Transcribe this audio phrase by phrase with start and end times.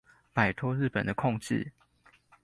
[0.33, 1.71] 擺脫日本的控制